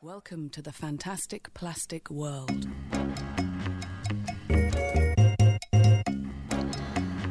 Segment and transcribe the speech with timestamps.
[0.00, 2.68] Welcome to the fantastic plastic world.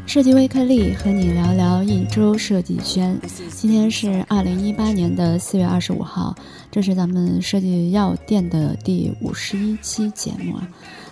[0.06, 3.18] 设计微颗粒和你聊聊一周设计圈。
[3.52, 6.36] 今天是二零一八年的四月二十五号，
[6.70, 10.68] 这是咱们设计药店的第五十一期节目啊。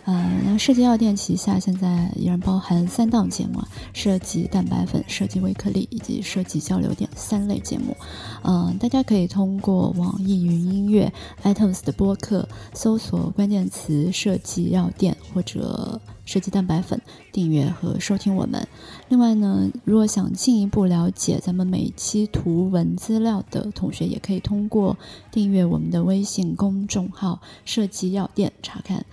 [0.05, 3.59] 呃，那设计药店旗下现在依然包含三档节目：
[3.91, 7.97] 设计蛋白粉、设计微颗粒以及设计交流点三类节目。
[8.43, 11.11] 嗯，大家可以通过网易云音乐、
[11.43, 17.01] iTunes 的播客搜索关键词“设计药店”或者“设计蛋白粉”，
[17.33, 18.67] 订阅和收听我们。
[19.09, 24.95] 另外呢，如果想进一步了解咱们每期图文资料的同学，也可以通过
[25.31, 29.03] 订阅我们的微信公众号“设计药店”查看。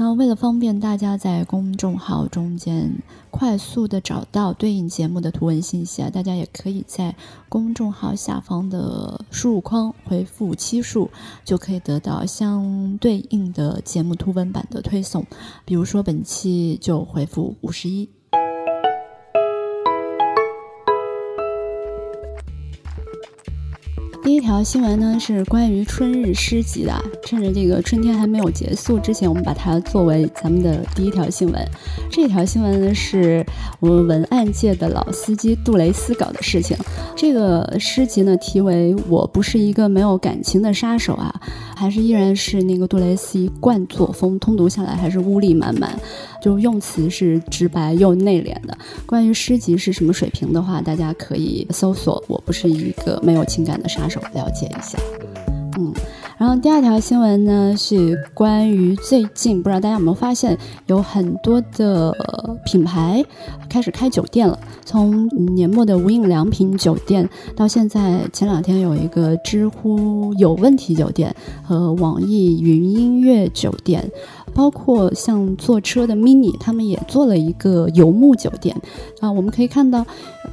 [0.00, 2.90] 那为了方便大家在公众号中间
[3.30, 7.14] 快速的找到对应节目的图文信息啊，大家也可以在
[7.50, 11.10] 公众号下方的输入框回复期数，
[11.44, 15.22] 就可以得到相对应的节目图文版的推送。
[15.66, 18.08] 比如说本期就回复五十一。
[24.22, 26.92] 第一条新闻呢是关于春日诗集的，
[27.24, 31.68] 趁着这个春天还没有结束之前，我们把它作为咱们的第一条新闻。
[32.10, 33.44] 这条新闻呢是
[33.80, 36.76] 我们文案界的老司机杜蕾斯搞的事情。
[37.16, 41.34] 这个诗集呢题为“我不是一个没有感情的杀手”啊，
[41.80, 45.98] 还是依然是那个杜蕾斯一贯作风，通读下来还是污力满满。
[46.42, 48.76] 就用词是直白又内敛的。
[49.06, 54.98] 关于诗集是什么水平的话，大家可以搜索“我不是一个没有情感的杀手”了解一下。
[55.78, 55.90] 嗯，
[56.40, 62.16] 然后第二条新闻呢是关于最近，不知道大家有没有发现，有很多的
[62.64, 63.22] 品牌
[63.68, 64.58] 开始开酒店了。
[64.86, 74.10] 从年末的无印良品酒店，到现在前两天有一个知乎有问题酒店和网易云音乐酒店。
[74.54, 78.80] 包括像坐车的 mini，他们也做了一个游牧酒店
[79.20, 79.30] 啊。
[79.30, 80.04] 我们可以看到，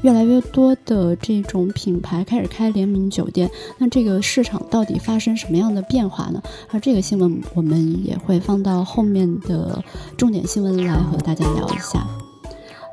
[0.01, 3.49] 越来越多的这种品牌开始开联名酒店。
[3.77, 6.41] 那这个市场到底发生什么样的变化呢？
[6.69, 9.83] 而这个新闻我们也会放到后面的
[10.17, 12.26] 重点新闻来和大家聊一下。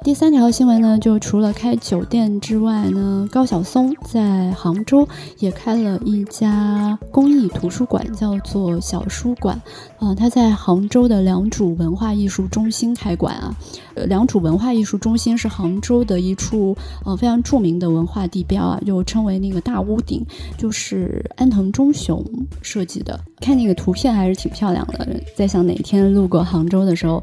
[0.04, 9.58] 第三条新闻呢，就除了开酒店之外呢，高晓松在杭州也开了一家公益图书馆，叫做小书馆。
[9.98, 13.56] 啊，他在杭州的良渚文化艺术中心开馆啊。
[13.94, 16.76] 呃，良渚文化艺术中心是杭州的一处
[17.06, 20.22] 呃非常著名的文化地标啊，又称为那个大屋顶，
[20.58, 22.22] 就是安藤忠雄
[22.60, 23.18] 设计的。
[23.40, 27.22] 看那个图片还是挺漂亮的，在想哪天路过杭州的时候，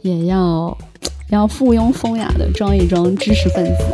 [0.00, 0.74] 也要。
[1.32, 3.84] 要附庸风雅的装一装知识分子。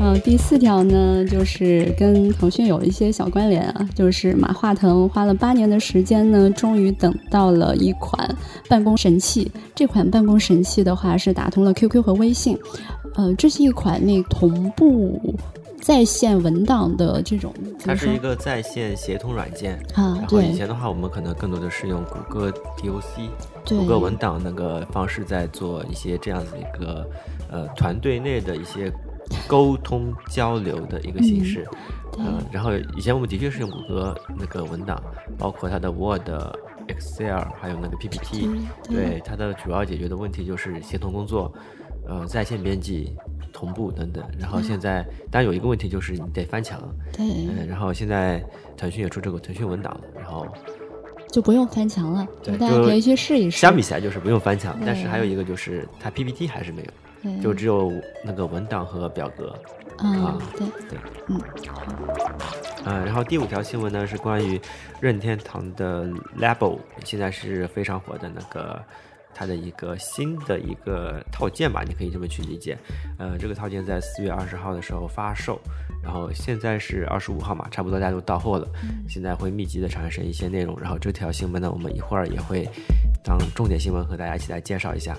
[0.00, 8.18] 嗯，第四条呢，就是跟腾讯有一些小关联啊，就是马化腾花了八年的时间呢，终于等到了一款
[8.70, 9.48] 办公神器。
[9.74, 12.58] 这款办公神器的话，是打通了 QQ 和微信。
[13.14, 15.20] 呃，这是一款那同步。
[15.82, 17.52] 在线文档的这种，
[17.84, 20.16] 它是一个在线协同软件啊。
[20.20, 23.28] 然后以前的话，我们可能更多的是用谷歌 DOC，
[23.68, 27.04] 谷歌文档那个方式在做一些这样子一个
[27.50, 28.92] 呃团队内的一些
[29.48, 31.66] 沟通交流的一个形式。
[32.16, 35.02] 嗯，然后以前我们的确是用谷歌那个文档，
[35.36, 36.28] 包括它的 Word、
[36.86, 38.48] Excel，还有那个 PPT。
[38.84, 41.52] 对，它的主要解决的问题就是协同工作，
[42.06, 43.16] 呃，在线编辑。
[43.62, 48.44] 同步等等，然后现在当然有一个问题就是你得翻墙，对，嗯，然后现在
[48.76, 50.44] 腾讯也出这个腾讯文档了，然后
[51.30, 53.58] 就不用翻墙了，对，大家可以去试一试。
[53.58, 56.84] 相比起来就是不用翻墙，但是还有一个就是它 PPT 还是没
[57.22, 57.92] 有，就只有
[58.24, 59.56] 那个文档和表格
[59.98, 60.98] 啊，对对，
[61.28, 61.40] 嗯，
[62.86, 64.60] 嗯，然后第五条新闻呢是关于
[65.00, 66.04] 任天堂的
[66.36, 68.82] Label，现在是非常火的那个。
[69.34, 72.76] 它的一个新的一个套件吧，你可以这么去理解。
[73.18, 75.60] 呃，这个套件在四月二十号的时候发售，
[76.02, 78.68] 然后现在是二十五号嘛，差不多大家都到货了。
[79.08, 82.68] 现在会密集的产生一些内容，然后这条新闻呢，我们一会儿也会
[83.24, 85.16] 当重点新闻和大家一起来介绍一下。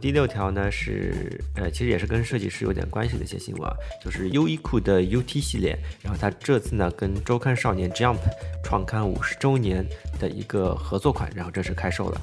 [0.00, 8.18] 第六条呢是，呃，其实也是跟设计师有点关系的一些新闻，啊，就是优衣库的 UT 系列，然后它这次呢跟周刊少年 Jump
[8.62, 9.84] 创刊五十周年
[10.20, 12.20] 的一个合作款，然后正式开售了。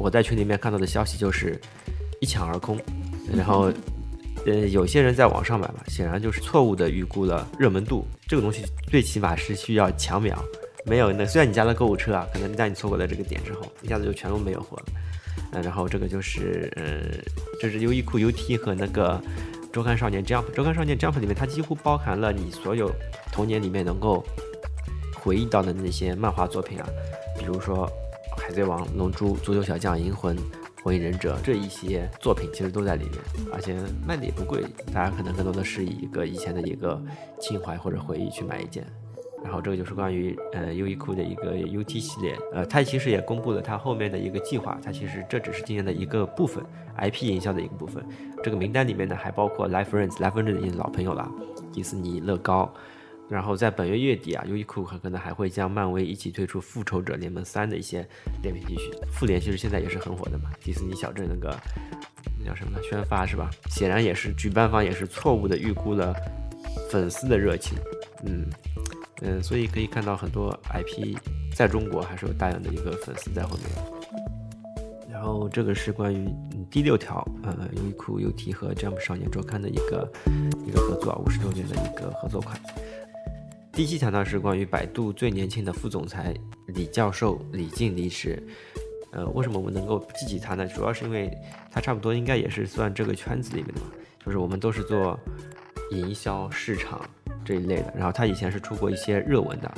[0.00, 1.60] 我在群里面看到的消息就是
[2.20, 2.80] 一抢而空，
[3.36, 3.70] 然后，
[4.46, 8.06] 呃，有些人在网上买嘛，显然就是错误的预估了热门度。
[8.26, 10.42] 这个东西最起码是需要抢秒，
[10.86, 14.84] 没有那虽然你加了购物车啊，可能在你错过了这个点之后，一下子就全都没有货了。
[15.52, 17.22] 嗯，然后这个就是，呃，
[17.60, 19.20] 这是优衣库 UT 和那个
[19.70, 22.90] 周刊少年 Jump，周刊少年 Jump 里面它几乎包含了你所有
[23.30, 24.24] 童年里面能够。
[25.22, 26.88] 回忆到的那些漫画作品啊，
[27.38, 27.86] 比如说
[28.50, 30.36] 《海贼王》《龙珠》《足球小将》《银魂》
[30.82, 33.14] 《火影忍者》这一些作品，其实都在里面，
[33.52, 34.60] 而且卖的也不贵，
[34.92, 37.00] 大家可能更多的是以一个以前的一个
[37.38, 38.84] 情怀或者回忆去买一件。
[39.44, 46.60] 然后这个就是关于呃优衣库的一个 UT 系列，呃，它其实也公布了它后面的一个计划，它其实这只是今年的一个部分
[46.98, 48.04] ，IP 营销的一个部分。
[48.42, 51.30] 这个名单里面呢还包括 Life Friends，Life Friends 已经老朋友了，
[51.72, 52.68] 迪士尼、乐高。
[53.30, 58.06] 然后在本月月底啊，优衣库很可能还会将漫威一起推出复仇者联盟三的一些
[58.42, 59.06] 联名 T 恤。
[59.12, 61.56] 复联其实现在也是很火的嘛，迪士尼小镇那个
[62.38, 63.48] 那叫什么宣发是吧？
[63.70, 66.14] 显然也是举办方也是错误的预估了
[66.90, 67.78] 粉丝的热情，
[68.24, 68.44] 嗯。
[69.22, 71.14] 嗯，所以可以看到很多 IP
[71.54, 73.66] 在中国还是有大量的一个粉丝在后面。
[75.10, 76.26] 然后这个是关于
[76.70, 80.10] 第六条，呃，优衣库 UT 和 Jump 少年周刊的一个
[80.66, 82.58] 一个合作，五十周年的一个合作款。
[83.72, 86.34] 第七条呢是关于百度最年轻的副总裁
[86.66, 88.42] 李教授李静离职。
[89.12, 90.66] 呃，为什么我们能够记起他呢？
[90.66, 91.30] 主要是因为
[91.70, 93.86] 他差不多应该也是算这个圈子里面的嘛，
[94.24, 95.18] 就是我们都是做
[95.90, 97.00] 营销市场。
[97.42, 99.74] 这一类的，然后他以前是出过一些热文的，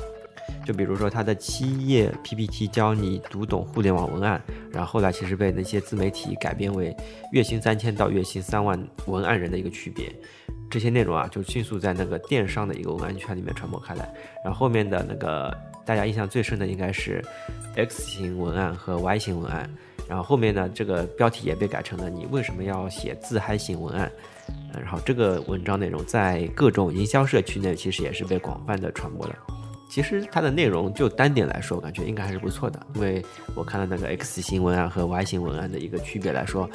[0.64, 6.94] 就比如说他的七页 PPT 教你读懂互联网文案，然后后来其实被那些自媒体改编为
[7.32, 10.14] 月薪三千到月薪三万文案人的一个区别，
[10.70, 14.08] 这些内容啊就迅速在那个电商的一个文案圈里面传播开来，
[14.44, 15.52] 然后后面的那个
[15.84, 17.24] 大家印象最深的应该是
[17.76, 19.68] X 型文案和 Y 型文案，
[20.08, 24.10] 然后后面呢这个标题也被改成了你为什么要写自嗨型文案。
[24.74, 29.36] 然后这个文章内容在各种营销社区内其实也是被广泛的传播的。
[29.92, 32.80] 其实它的内容就单点来说，我感觉应该还是不错的。
[32.94, 33.22] 因为
[33.54, 36.66] 我看了那个 X 型文案和 Y 型文案的一个区别来说，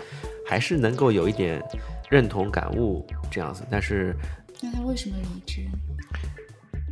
[0.46, 1.60] 还是能够有一点
[2.12, 3.64] 认同感悟这样子。
[3.72, 4.16] 但是，
[4.62, 5.68] 那他为什么离职？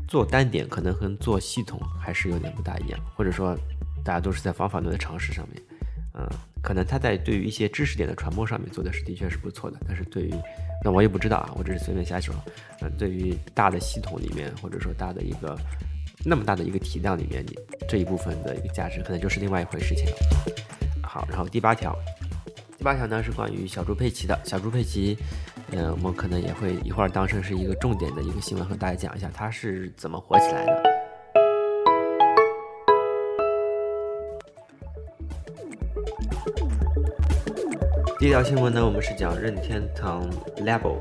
[0.08, 3.56] 做单点可能跟做系统还是有点不大一样，或者说
[4.04, 5.62] 大家都是在方法论的尝试上面，
[6.16, 6.28] 嗯，
[6.64, 10.34] 可能他在对于一些知识点的传播上面做的是的确是不错的，但是对于
[10.84, 12.34] 那我也不知道啊，我只是随便瞎说。
[12.82, 15.56] 嗯，对于大的系统里面，或者说大的一个
[16.28, 17.56] 那么大的一个体量里面，你
[17.88, 20.16] 这一部分的一个价值，可能就是另外一回事情了。
[21.04, 21.96] 好，然后第八条，
[22.80, 24.38] 第八条呢是关于小猪佩奇的。
[24.44, 25.16] 小猪佩奇，
[25.70, 30.84] 嗯，我们可能也会一会儿当成是一个重点的一个新闻和大家讲一下，它是怎么火起来的。
[38.18, 40.28] 第一条新闻呢，我们是讲任天堂
[40.58, 40.96] Labo，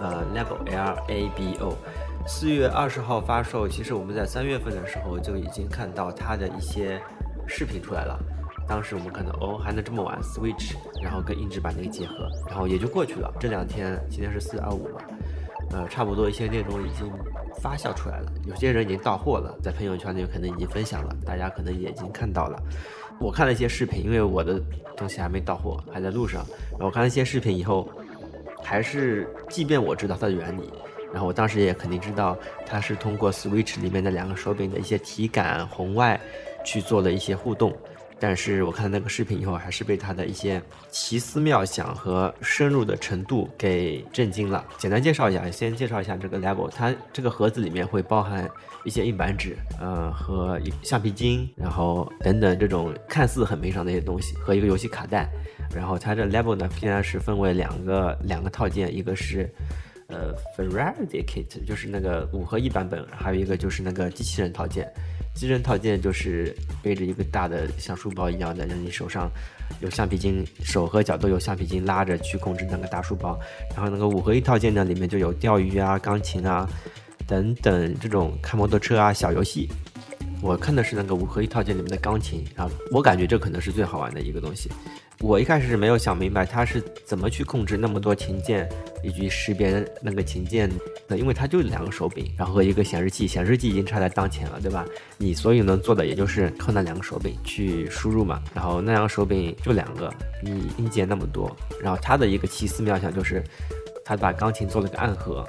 [0.00, 1.76] 呃，Labo L A B O，
[2.26, 3.68] 四月二十号发售。
[3.68, 7.00] 其实我们在三月份的时候就已经看到它的一些
[7.46, 8.18] 视频出来了。
[8.66, 13.30] 当时我们看到哦，还能这么玩 Switch，然后跟硬纸板那个结合，然后也就过去了。
[13.38, 15.00] 这两天今天是四月二五嘛，
[15.72, 17.06] 呃，差不多一些内容已经
[17.60, 22.58] 发酵出来了，有些人已经到货了，在朋友圈里可能已经分享了，大家可能也已经看到了。
[23.20, 24.58] 我看了一些视频，因为我的
[24.96, 26.42] 东西还没到货，还在路上。
[26.70, 27.86] 然后我看了一些视频以后，
[28.62, 30.72] 还是即便我知道它的原理，
[31.14, 36.20] 然后我当时也肯定知道它是通过 Switch 里面的两个手柄的一些体感、红外
[36.66, 37.72] 去做了一些互动。
[38.18, 44.64] 但是我看那个视频以后，还是被它的一些奇思妙想和深入的程度给震惊了。
[44.78, 48.48] 简单介绍一下，先介绍一下这个 Level，它这个盒子里面会包含
[48.84, 55.28] 一些硬板纸，呃，和橡皮筋，然后等等这种看似很平常的一些东西，和一个游戏卡带。
[55.74, 59.52] 然后它这 Level 呢，现在是分为两个两个套件，一个是
[60.08, 64.90] 呃 Ferrari Kit，就是那个五合一版本，还有一个就是那个机器人套件。
[65.34, 69.30] 机器人套件就是背着一个大的像书包一样的，让你手上
[69.80, 73.38] 有橡皮筋，手和脚都有橡皮筋拉着去控制那个大书包。
[73.70, 76.68] 然后那个五合一套件呢，里面就有钓鱼啊、钢琴啊
[77.26, 79.68] 等等这种开摩托车啊小游戏。
[80.40, 84.70] 我看的是那个五合一套件里面的钢琴，然后我感觉这可能是最好玩的一个东西。
[85.20, 88.68] 我一开始是没有想明白它是怎么去控制那么多琴键，
[89.02, 90.70] 以及识别那个琴键
[91.08, 94.84] 的，因为它就两个手柄，然后一个显示器，显示器已经插在当前了，对吧？
[95.16, 103.42] 你所以能做的也就是靠那两个手柄去输入嘛，然后那两个手柄就两个，你硬件那么多，然后它的一个奇思妙想就是，
[104.04, 105.46] 它把钢琴做了个暗盒，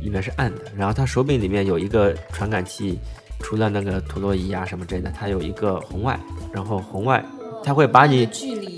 [0.00, 3.00] 里面是暗的，然后它手柄里面有一个传感器，
[3.40, 6.20] 除了那个陀螺仪啊什么之类的，它有一个红外，
[6.52, 7.24] 然后红外。
[7.66, 8.26] 它会把你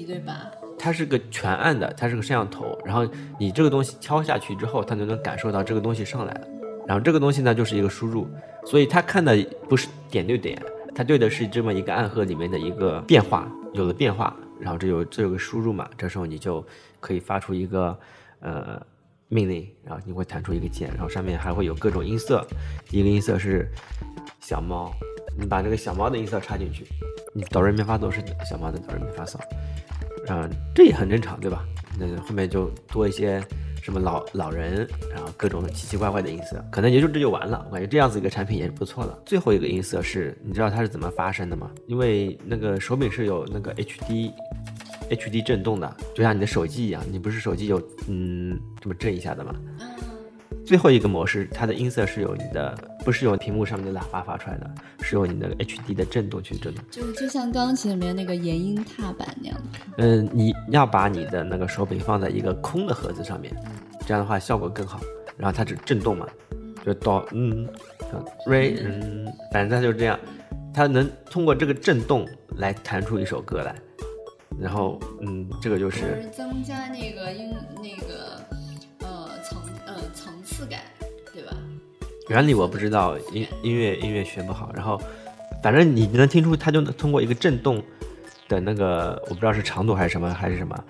[0.07, 0.51] 对吧？
[0.79, 3.07] 它是个全暗的，它是个摄像头，然后
[3.39, 6.47] 你这个东西敲下去之后，它就能感受到这个东西上来了。
[6.87, 8.29] 然后这个东西呢，就是一个输入，
[8.65, 9.37] 所以它看的
[9.69, 10.57] 不是点对点，
[10.95, 16.65] 它对的是这么一个暗盒里面的一个变化，有了变化，然后这有这有个输入嘛，这时候你就
[17.01, 17.99] 可以发出一个
[18.39, 18.81] 呃
[19.29, 22.47] 命令，然后你会弹出一个键，然后上面还会有各种音色，
[22.91, 23.69] 一个音色是
[24.41, 24.93] 小猫，
[25.37, 26.87] 你把这个小猫的音色插进去，
[27.35, 29.41] 你哆来咪发嗦是小猫的哆来咪发嗦，
[30.29, 31.65] 嗯，这也很正常，对吧？
[31.99, 33.43] 那后面就多一些
[33.83, 37.65] 什么老老人，然后各种奇奇怪怪的音色，可能也就这就完了。
[37.69, 39.23] 我感觉这样子一个产品也是不错的。
[39.25, 41.71] 最后一个音色是，你知道它是怎么发生的吗？
[41.87, 44.33] 因为那个手柄是有那个 HD
[45.09, 49.55] HD 震动的，就像你的手机一样，你不是手机有嗯这么震一下的吗？
[50.65, 56.85] 最后一个模式，它的音色是由你的，不是由屏幕上面的喇叭发出来的，是由你的 HD 的震动去震动。
[56.91, 59.79] 就就像钢琴里面那个延音踏板那样的。
[59.99, 63.55] 嗯，你要把你的那个手柄放在一个空的盒子上面，
[64.07, 65.01] 这样的话效果更好。
[65.37, 66.27] 然后它只震动嘛，
[66.85, 67.69] 就哆嗯
[68.47, 70.19] ，re 嗯，反正它就是这样，
[70.73, 72.27] 它能通过这个震动
[72.57, 73.75] 来弹出一首歌来。
[74.59, 78.41] 然后嗯，这个就是增加那个音那个
[80.57, 80.81] 次感，
[81.35, 81.53] 对吧？
[82.31, 84.73] 原理我不知道，音音乐音乐学不好。
[84.75, 84.99] 然后
[85.63, 87.83] 反正你能听出，它就能通过一个震动
[88.49, 90.85] 的那个，我不知道是长度还是什么还是什么，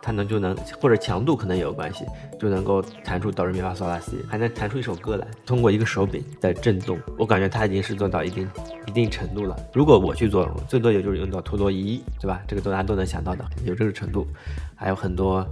[0.00, 2.06] 它能就能或者强度可能也有关系，
[2.40, 5.26] 就能够弹出哆来咪发嗦拉西，还能弹出一首歌来。
[5.44, 8.50] 通过一个手柄的震动，我感觉它已经是做到一定
[8.86, 9.54] 一定程度了。
[9.74, 12.40] 如果我去做，最多也就是用到陀螺仪，对吧？
[12.48, 14.26] 这个大家都能想到的，有这个程度。
[14.74, 15.46] 还有很多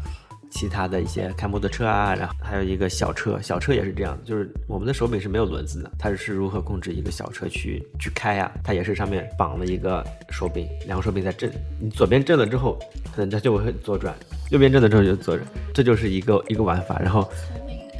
[0.51, 8.51] 其他的一些开摩托车啊，然后还有一个小车，小车也是这样，就是我们的手柄是没有轮子的，它是如何控制一个小车去去开呀？
[8.63, 12.79] 它也是上面绑了一个手柄，两个手柄在震，你左边震了之后，
[13.15, 14.15] 可能它就会左转，
[14.51, 16.99] 右边震了之后就左转，这就是一个一个玩法。
[16.99, 17.31] 然后，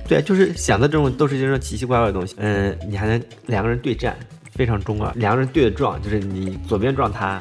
[0.09, 2.35] 对，就是想的这种都是这种奇奇怪怪的东西。
[2.39, 4.19] 嗯，你还能两个人对战，
[4.53, 7.41] 非常中二，两个人对着撞，就是你左边撞他。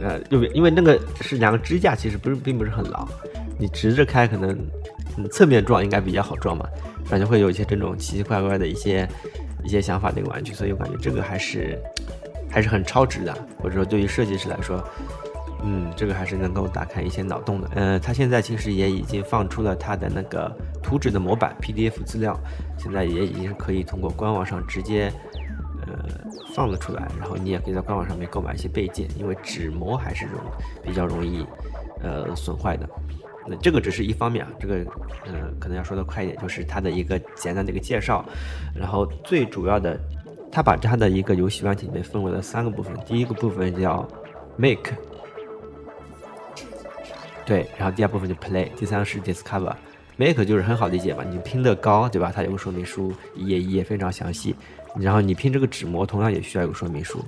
[0.00, 3.06] 呃，右边，因为那个是两个支架，其实不是，并不是很牢，
[3.58, 4.50] 你直着开可能，
[5.16, 6.66] 嗯，侧面撞应该比较好撞嘛，
[7.04, 9.08] 反正会有一些这种奇奇怪怪的一些
[9.64, 11.78] 一些想法的一个玩具，所以我感觉这个还是
[12.50, 14.82] 还是很超值的，或者说对于设计师来说，
[15.62, 17.70] 嗯，这个还是能够打开一些脑洞的。
[17.76, 20.50] 呃，它现在其实也已经放出了它的那个
[20.82, 22.36] 图纸的模板 PDF 资料，
[22.76, 25.12] 现在也已经可以通过官网上直接。
[25.86, 26.08] 呃，
[26.54, 30.40] 放了出来，然后你也可以在官网上面购买一些备件，因为纸膜还是容
[30.82, 31.46] 比较容易
[32.02, 32.88] 呃损坏的。
[33.46, 34.76] 那这个只是一方面啊，这个
[35.26, 38.24] 呃可能要说的快一点，就是它的一个简单的一个介绍。
[38.74, 40.00] 然后最主要的，
[40.50, 44.08] 它把它的一个游戏软体里面分为了三个部分，第一个部分叫
[44.56, 44.92] Make，
[47.44, 49.74] 对，然后第二部分就 Play，第三个是 Discover。
[50.16, 52.30] Make 就是很好理解嘛，你拼乐高对吧？
[52.32, 54.54] 它有个说明书，一页一页非常详细。
[55.00, 57.24] 然后你拼这个纸模，同样也需要有说明书，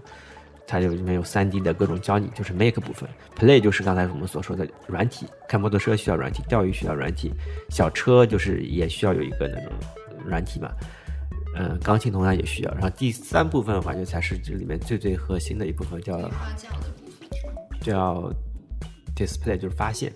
[0.67, 3.09] 它就里面有 3D 的各种教你，就是 Make 部分。
[3.37, 7.33] Play 就是刚才我们所说的软体，开摩托车需要软体，钓鱼需要软体，
[7.71, 9.73] 小车就是也需要有一个那种
[10.25, 10.71] 软体嘛。
[11.59, 12.71] 嗯，钢琴同样也需要。
[12.73, 16.31] 然后第三部分的话，就才是这里面最最核心的一部分，叫
[17.81, 18.33] 叫
[19.17, 20.13] Display，就是发现。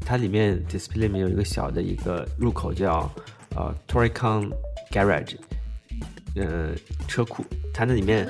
[0.00, 3.10] 它里面 Display 里面有一个小的一个入口，叫
[3.56, 4.52] 呃 Toricon
[4.92, 5.36] Garage。
[6.36, 6.74] 呃，
[7.08, 8.28] 车库，它那里面，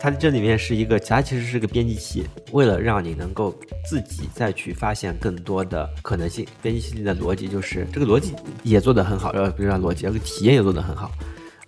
[0.00, 3.58] 它这里面是一个，它其实是个编辑器，为了让你能够
[3.88, 6.46] 自己再去发现更多的可能性。
[6.60, 11.10] 编辑器里的逻辑就是这个逻辑也做得很好，呃，比如说逻辑，这个体验也做得很好。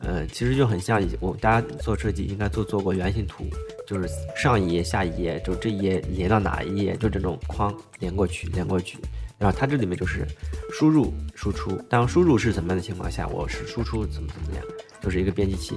[0.01, 3.45] 呃，其实就很像我大家做设计应该都做过原型图，
[3.87, 8.99] 就是上一页、下一页，就这一页连到哪一页，就这种框连过去，连过去。
[9.39, 10.27] 然后它这里面就是
[10.73, 14.65] 输入、输出，当输入是怎么样的情况下，我是输出怎么怎么样。
[15.01, 15.77] 就是一个编辑器，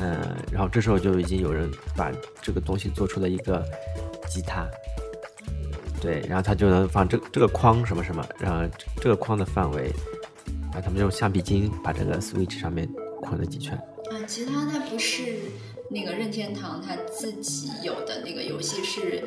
[0.00, 0.20] 嗯，
[0.50, 3.64] 然后这时候就已经有人把这个东西做出了一个
[4.28, 4.66] 吉他，
[6.00, 8.68] 对，然后他就能放这这个框什么什么，然后
[9.00, 9.92] 这个框的范围，
[10.62, 12.88] 然后他们用橡皮筋把这个 switch 上面
[13.20, 13.76] 捆了几圈。
[14.10, 15.22] 啊，吉他它不是
[15.88, 19.22] 那个任天堂他自己有的那个游戏是，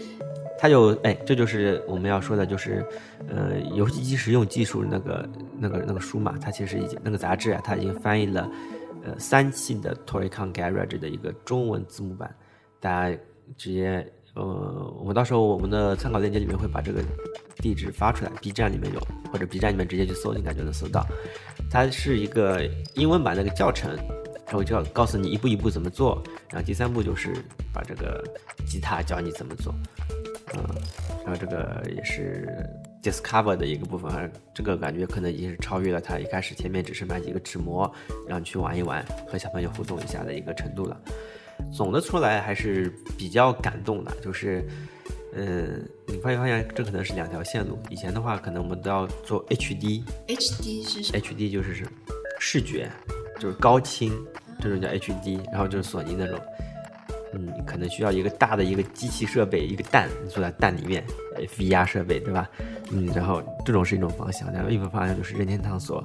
[0.60, 2.86] 它有哎，这就是我们要说的，就是
[3.30, 8.48] 呃，游戏机实用技术那个那个那个书嘛，它其实已经那个杂志啊，它已经翻译了。
[9.06, 12.36] 呃，三期的 Toricon Garage 的一个中文字幕版，
[12.80, 13.18] 大家
[13.56, 14.44] 直接呃，
[15.00, 17.04] 我们到时候我们的参考链接里面会把这个
[17.58, 19.00] 地址发出来，B 站里面有，
[19.32, 21.06] 或者 B 站里面直接去搜，应该就能搜到。
[21.70, 23.96] 它是一个英文版的一个教程，
[24.44, 26.20] 它会教告诉你一步一步怎么做，
[26.50, 27.32] 然后第三步就是
[27.72, 28.24] 把这个
[28.66, 29.72] 吉他教你怎么做，
[30.56, 30.64] 嗯，
[31.24, 32.50] 然后这个也是。
[33.06, 37.94] Discover 的一个部分，这个感觉可能已经是超越了它一开始前面只是买几个纸模，
[38.28, 41.00] 让你去玩一玩，和小朋友互动一下的一个程度了。
[41.72, 44.68] 总的出来还是比较感动的，就是，
[45.36, 47.78] 嗯，你发现发现这可能是两条线路。
[47.92, 51.88] 以前的话，可能我们都要做 HD，HD 是什么？HD 就是
[52.40, 52.90] 视觉，
[53.40, 54.12] 就是高清，
[54.60, 56.40] 这种叫 HD，然后就是索尼那种。
[57.36, 61.04] 嗯，可能需要一个大的一个机器设备，一个蛋你坐在蛋里面
[61.58, 62.50] ，VR 设备，对吧？
[62.92, 66.04] 嗯，然后这种是一种方向，然后另一种方向就是任天堂所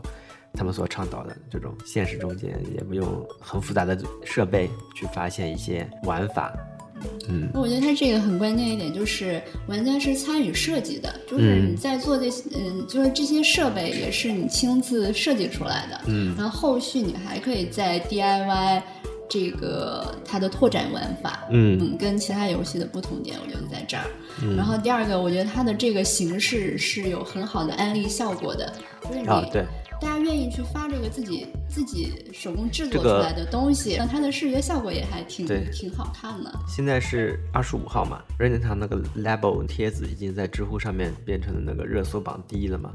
[0.52, 6.52] 他们所倡导的这种现实中间也不用很复杂的设备去发现一些玩法。
[7.28, 16.00] 嗯，那我觉得它这个很关键一点就是玩家是参与设计的，就是你在做这些，嗯，就是这些设备也是你亲自设计出来的。
[16.08, 18.82] 嗯，然后后续你还可以在 DIY
[19.30, 24.04] 这个它的拓展玩法，嗯跟其他游戏的不同点，我觉得在这儿。
[24.56, 28.72] 然后第二个，我觉得它的这个形式是有很好的案例效果的，
[29.04, 29.64] 就是你啊，对，
[30.00, 36.52] 大家愿意去发这个自己自己手工制作出来的东西，那它的视觉效果也还挺挺好看的。
[36.66, 42.90] 现在是二十五号嘛，任天堂那个 Label 贴子已经在知乎上面变成了那个热搜榜第一了嘛。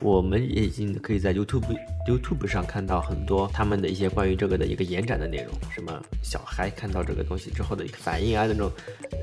[0.00, 1.64] 我们也已经可以在 YouTube
[2.06, 8.70] YouTube 上看到很多他们的一些关于这个的一个延展的内容，什么小孩看到这个东西之后的一个反应啊，那种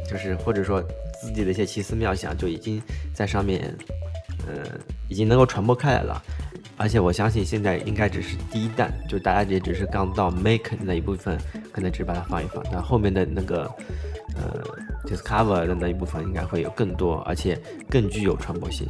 [0.09, 0.81] 就是或者说
[1.21, 2.81] 自己的一些奇思妙想就已经
[3.13, 3.73] 在上面，
[4.45, 4.77] 呃，
[5.07, 6.21] 已经能够传播开来了。
[6.77, 11.39] 而且我相信现在应该只是第一弹，就大家也只是刚到 make 那一部分，
[11.71, 13.63] 可能只把它放一放，但后面的那个
[14.35, 14.61] 呃
[15.05, 17.57] discover 的那一部分应该会有更多，而且
[17.89, 18.85] 更具有传播性。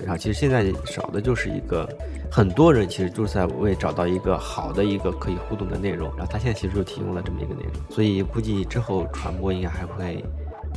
[0.00, 1.88] 然后其实现在少的就是一个，
[2.30, 10.24] 很多人其实就是在为找到一个好的一个可以互动的内容，然后他现在其实就提供了这么一个内容，所以估计之后传播应该还会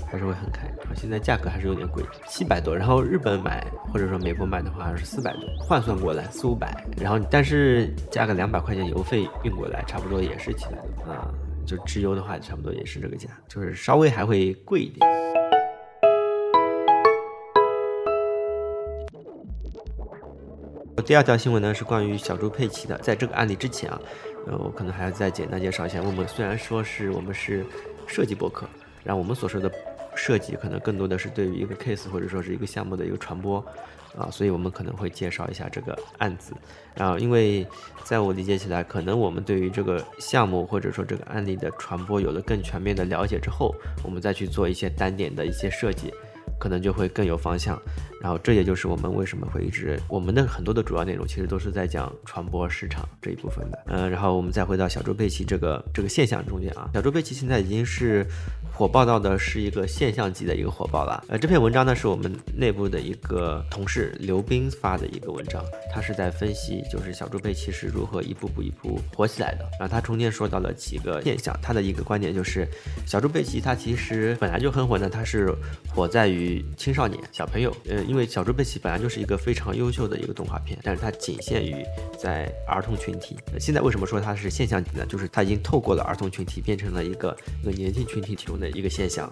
[0.05, 0.67] 还是会很开。
[0.79, 11.27] 然后现在价格还是有点贵，七百多，然后日本买或者说美国买的话是四百多，换算过来四五百，然后但是加个两百块钱邮费运过来，差不多也是起来的啊、
[11.65, 15.08] 就直邮的话，差不多也是这个价，就是稍微还会贵一点。
[21.05, 24.01] 第二条新闻呢是关于小猪佩奇的，在这个案例之前啊，
[24.48, 26.01] 呃，我可能还要再简单介绍一下。
[26.01, 27.65] 我们虽然说是我们是
[28.07, 28.65] 设计博客，
[29.03, 29.69] 然后我们所说的
[30.15, 33.57] 设计可能更多的是对于一个 case 或者说是一个项目的一个传播
[34.18, 36.53] 啊，所以我们可能会介绍一下这个案子。
[36.96, 37.68] 然后，因为
[38.03, 46.13] 在我理解起来，可能我们对于这个项目或者说这个案例的传播有了更全面的了解之后，我们再去做一些单点的一些设计。
[46.59, 47.81] 可能就会更有方向，
[48.22, 58.25] 然后这也就是我们为什么会一直我们的很多的主要内容其实都是在讲传播市场这一部分的，嗯、然后我们再回到小猪佩奇这个这个现象中间啊，小猪佩奇现在已经是
[58.72, 65.63] 火爆到的是一个现象级的一个火爆了，呃，这篇文章呢是我们内部的一个同事刘斌发的一个文章，
[65.94, 72.68] 他是在分析就是小猪佩奇是如何一步步一步火起来的，然后他中间说到了几个现象，他的一个观点就是
[73.05, 75.53] 小猪佩奇它其实本来就很火呢，它是
[75.94, 76.43] 火在于
[76.77, 81.75] 青少年小朋友，呃，因为小猪佩奇本来就是一个非常优秀的一个动画片，但是它仅限于
[82.18, 83.38] 在儿童群体。
[83.60, 85.06] 现在为什么说它是现象级呢？
[85.06, 89.32] 就是它已经透过了儿童群体，变成了一个一个年轻群体提供的一个现象。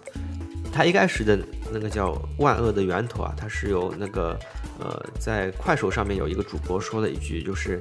[0.71, 1.37] 它一开始的
[1.71, 4.39] 那个叫万恶的源头啊，它是由那个
[4.79, 7.79] 呃，在快手上面有一个主播说了一句，就是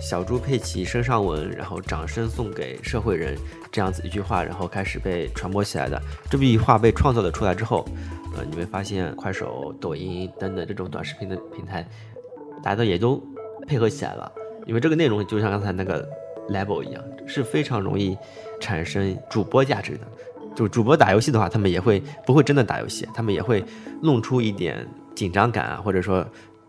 [0.00, 3.38] 小猪佩奇身上纹，然后掌声送给社会人
[3.70, 6.00] 这样子一句话，然后开始被传播起来的。
[6.28, 7.86] 这句话被创造了出来之后，
[8.36, 11.88] 呃，你会发现快手、抖音等等这种短视频的平台，
[12.62, 13.22] 大家都也都
[13.66, 14.30] 配合起来了，
[14.66, 16.06] 因为这个内容就像刚才那个
[16.50, 18.18] level 一样，是非常容易
[18.60, 20.00] 产生主播价值的。
[20.54, 23.64] 就主播打游戏的话，他们也会不会真的打游戏，他们也会
[24.02, 26.26] 弄出一点紧张感啊，或者说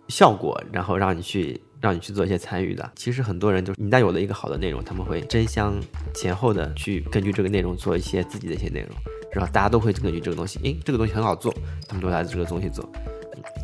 [0.08, 2.92] 效果，然后让你去让你去做一些参与的。
[2.96, 5.74] 其实很多人就是一旦有了一个好的内容，他们会争相
[6.14, 8.90] 前后的去根据这个内容做一些自己的一些内容，
[9.32, 11.54] 然后大家都会根据这个东西，诶，这个东西很好做，
[11.88, 12.90] 他们都来这个东西做。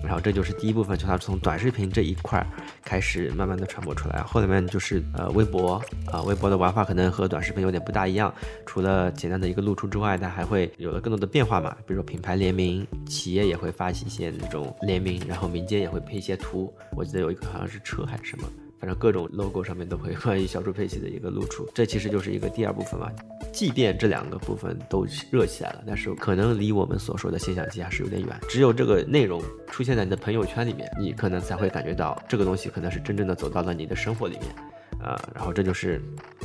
[0.04, 2.46] 然后这就是第一部分，就它从短视频这一块
[2.84, 8.34] 开始慢慢的传播出来，后面就是呃微博啊、微博的玩法可能和短视频有点不大一样，
[8.66, 18.48] 除了简单的一个露出之外，它还会有了更多的变化嘛，比如说品牌联名，企业也会发起一些那种联名，然后民间也会配一些图，我记得有一个好像是车还是什么。
[18.80, 23.12] 反正各种 logo 上面都会关于小猪佩奇的一个露出，这其实就是一个第二部分嘛。
[23.52, 28.40] 即便这两个部分都热起来了，但是可能离我们所说的现象级还是有点远。
[28.48, 34.56] 只有这个内容出现在你的朋友圈里面，你可能才会感觉到这个东西可能是真正的走到了你的生活里面，
[35.02, 36.02] 啊、然后这就是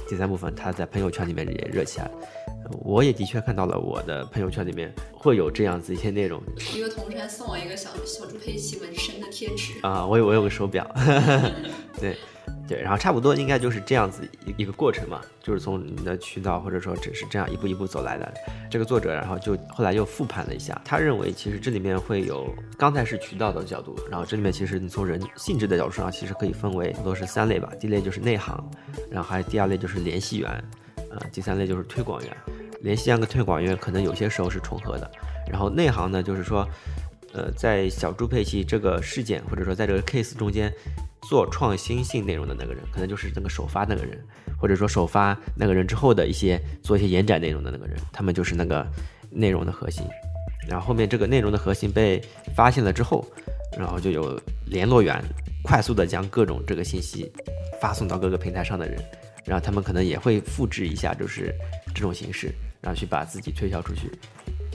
[0.09, 2.11] 第三部分，他在朋友圈里面也热起来
[2.83, 6.43] 我也的确看到了我的朋友圈里面会有这样子一些内容
[6.75, 10.89] 一个同事还送我一个小小猪佩奇纹身的贴纸，啊，我有我有个手表，
[12.01, 12.17] 对
[12.67, 18.33] 对，然后差不多应该就是这样子一一个过程嘛，就是从你的渠道或者说只是这样一步一步走来的。
[18.71, 22.49] 这个作者然后就后来又复盘了一下，他认为其实这里面会有
[22.79, 28.59] 刚才是渠道的角度，然后这里面其实你从人性质的角度上，其实可以分为都是三类吧，第一类就是内行，
[29.11, 30.51] 然后还有第二类就是联系员，
[31.11, 32.37] 呃，第三类就是推广员。
[32.81, 35.11] 联系员跟推广员可能有些时候是重合的。
[35.51, 36.67] 然后内行呢，就是说，
[37.35, 40.73] 呃，在小猪佩奇这个事件或者说在这个 case 中间
[41.29, 44.19] 做创新性内容的那个人，可能就是那个首发那个人，
[44.57, 48.87] 或者说首发那个人之后的一些做一些延展内容的那个人，他们就是那个
[49.31, 50.05] 内容的核心。
[50.69, 52.23] 然后后面这个内容的核心被
[52.55, 53.27] 发现了之后，
[53.77, 55.21] 然后就有联络员
[55.63, 57.31] 快速的将各种这个信息
[57.81, 59.03] 发送到各个平台上的人，
[59.45, 61.53] 然后他们可能也会复制一下，就是
[61.93, 64.11] 这种形式，然后去把自己推销出去。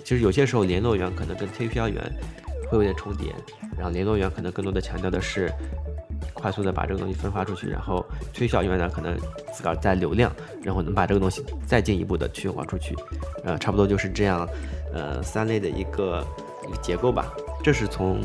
[0.03, 2.03] 其实有些时候联络员可能跟推销员
[2.69, 3.33] 会有点重叠，
[3.75, 5.51] 然后联络员可能更多的强调的是
[6.33, 9.17] 快速的把这个东西分发出去，然后推销员呢可能
[9.53, 10.31] 自个儿在流量，
[10.63, 12.95] 然后能把这个东西再进一步的推广出去，
[13.43, 14.47] 呃，差不多就是这样，
[14.93, 16.25] 呃，三类的一个
[16.67, 17.33] 一个结构吧。
[17.63, 18.21] 这是从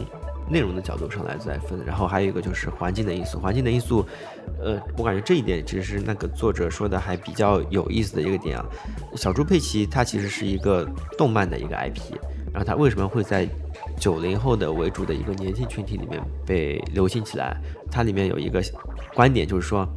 [0.49, 4.07] 内容的角度上来再分，然后还有一个就是环境的因素，环境的因素，
[4.63, 8.65] 呃，我感觉这一点其实是那个作者说的还比较有意思的一个点啊。
[9.17, 12.15] 小猪佩奇它其实是一个动漫的一个 IP，
[12.53, 13.49] 然后它为什么会在
[13.99, 17.57] 九零后的为主的一个年轻群体里面被流行起来？
[17.91, 18.63] 它里面有一个
[19.15, 19.89] 观点就是说，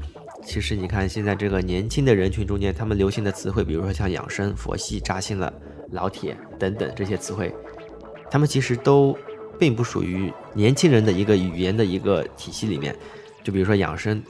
[0.43, 5.51] 其实你看现在这个年轻的人群中间，他们流行的词汇，比如说像养生、佛系、扎心了、
[5.91, 7.53] 老铁等等这些词汇，
[8.29, 9.17] 他们其实都
[9.59, 12.95] 并不属于年轻人的一个语言的一个体系里面。
[13.43, 14.21] 就比如说养生，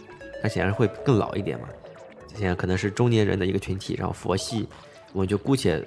[0.41, 1.67] 它显然会更老一点嘛。
[2.35, 4.67] 现在可能是中年人的一个群体，然后佛系，
[5.11, 5.83] 我们就姑且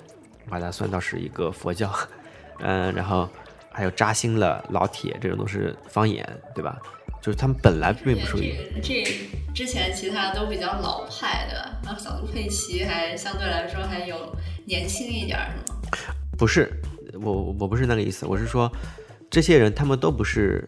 [0.49, 1.89] 把它算到是一个佛教，
[2.59, 3.29] 嗯， 然后
[3.73, 6.79] 还有扎心了、老铁这种都是方言，对吧？
[7.23, 8.55] 就是他们本来并不属于。
[8.83, 9.05] 这
[9.55, 16.15] 之前其他都比较老派的，然后小猪佩奇还相对来说还有年轻一点，是吗？
[16.39, 16.73] 不是，
[17.21, 18.71] 我我不是那个意思，我是说，
[19.29, 20.67] 这些人他们都不是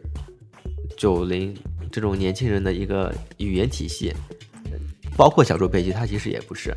[0.98, 1.56] 九零
[1.90, 4.12] 这种年轻人的一个语言体系，
[5.16, 6.74] 包括小猪佩奇，他其实也不是，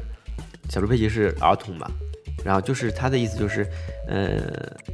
[0.69, 1.91] 小猪佩奇是儿童嘛，
[2.43, 3.67] 然后就是他的意思就是，
[4.07, 4.41] 呃，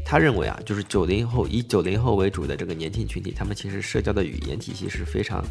[0.06, 5.44] 他认为啊，就是九零后以九零后为主的这个年轻群体，他们其实社交的语言体系是非常，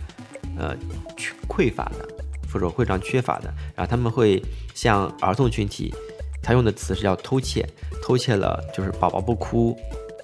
[0.56, 0.76] 呃，
[1.16, 2.08] 缺匮乏的，
[2.52, 4.42] 或者非常缺乏的，然后他们会
[4.74, 5.94] 像儿童群体，
[6.42, 7.68] 他用的词是叫偷窃，
[8.02, 9.76] 偷窃了就是宝宝不哭。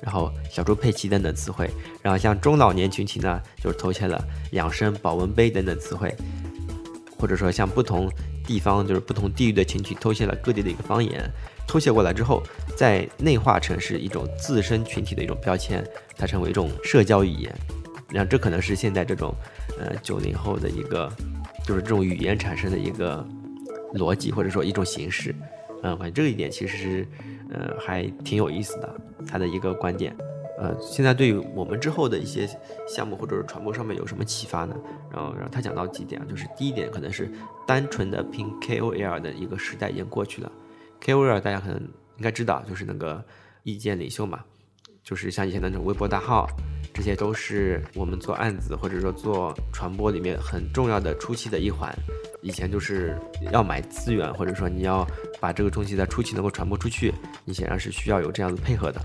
[0.02, 1.68] 然后小猪佩奇等等词汇，
[2.02, 6.14] 然后像中老年群体呢，就是偷窃了养生、保温杯等等词汇，
[7.18, 8.09] 或者说像不同
[8.46, 11.29] 地方就是不同地域的群体偷窃了各地的一个方言，
[11.66, 12.42] 偷窃过来之后，
[12.76, 15.85] 再内化成是一种自身群体的一种标签，
[16.16, 17.55] 它成为一种社交语言，
[18.11, 19.35] 然后这可能是现在这种
[19.79, 21.11] 呃九零后的一个
[21.64, 23.26] 就是这种语言产生的一个
[23.94, 25.35] 逻辑或者说一种形式，
[25.83, 27.07] 嗯，反正这一点其实是。
[27.48, 30.12] 呃，还挺有意思的，他的一个观点。
[30.59, 32.44] 呃，现在对于我们之后的一些
[32.88, 34.74] 项目或者是传播上面有什么启发呢？
[35.12, 37.31] 然后，然后他讲到几点啊，就是第一点可能是
[37.64, 40.50] 单纯的拼 KOL 的一个时代已经过去了。
[41.05, 41.81] KOL 大家可能
[42.17, 43.25] 应该知道，就是那个
[43.63, 44.45] 意见领袖嘛，
[45.03, 46.47] 就是像以前那种微博大号，
[46.93, 51.95] 这些都是我们做案子或者说做传播里面很重要的初期的一环。
[52.43, 53.19] 以前就是
[53.51, 55.07] 要买资源，或者说你要
[55.41, 57.13] 把这个东西在初期能够传播出去，
[57.45, 59.01] 你显然是需要有这样子配合的。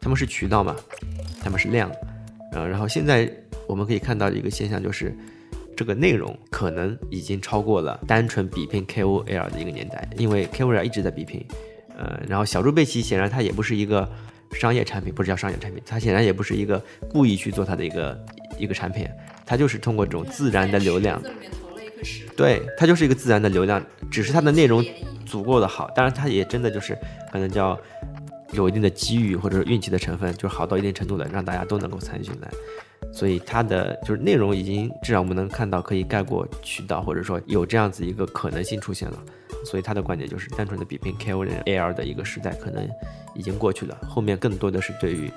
[0.00, 0.74] 他们是渠道嘛，
[1.40, 1.90] 他们是量，
[2.52, 3.30] 呃，然后现在
[3.68, 5.16] 我们可以看到一个现象，就是
[5.80, 11.42] 这个内容可能已经超过了单纯比拼 KOL 的一个年代，因为 KOL 一直在比拼，
[11.96, 14.06] 呃，然后小猪佩奇显然它也不是一个
[14.52, 18.26] 商业产品，不是叫商业产品，它显然也不是一个故意去做它的一个
[18.58, 19.08] 一个产品，
[19.46, 21.18] 它就是通过这种自然的流量。
[22.36, 24.84] 对，它就是一个自然的流量，只是它的内容
[25.24, 26.94] 足够的好，当然它也真的就是
[27.32, 27.74] 可能叫
[28.52, 32.50] 有一定的机遇或者是运气的成分，就是好到一定程度了，让大家都能够参与进来，
[33.12, 39.18] 所以它的就是内容已经至少我们能看到可以盖过渠道，或者说有这样子一个可能性出现了，
[39.64, 42.88] 所以他的观点就是单纯的比拼 KOL AR 的一个时代可能
[43.34, 45.30] 已经过去了，后面更多的是对于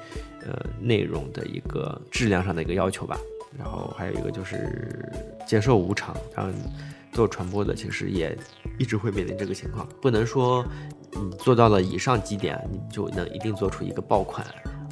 [0.45, 3.17] 呃内容的一个质量上的一个要求吧。
[3.55, 5.07] 然后还有一个就是
[5.45, 6.51] 接受无偿，然后
[7.11, 8.35] 做传播的其实也
[8.79, 10.65] 一直会面临这个情况，不能说
[11.11, 14.43] 你做到了以上几点，你就能一定做出一个爆款，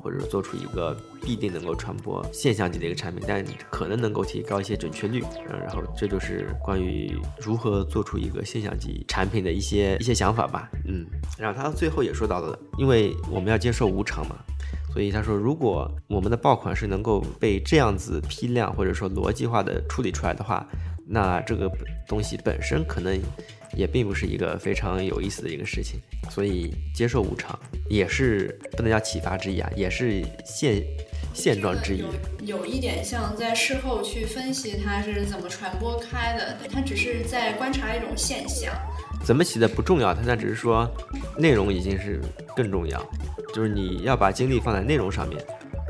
[0.01, 5.23] 或者做出一个必定能够传播现象级的一个产品，但可能能够提高一些准确率。
[5.49, 10.69] 嗯，然后这就是关于如何做出一个现象级产品的一些一些想法吧。
[10.87, 11.05] 嗯，
[11.37, 14.35] 然后他最后也说到了，因为我们要接受无常嘛。
[14.93, 20.67] 所以他说，如果我们的爆款是能够被这样子批量或者说逻辑化的处理出来的话，
[21.07, 21.71] 那这个
[22.09, 23.17] 东西本身可能
[23.75, 25.99] 也并不是一个非常有意思的一个事情。
[26.29, 27.57] 所以接受无常
[27.89, 30.83] 也是不能叫启发之一啊，也是现
[31.33, 32.03] 现状之一。
[32.45, 38.73] 有一点像在事后去分析它是怎么传播开的，它只是在观察一种现象。
[39.23, 40.89] 怎么起的不重要，它那只是说
[41.37, 42.21] 内容已经是
[42.55, 42.99] 更重要，
[43.53, 45.39] 就是你要把精力放在内容上面。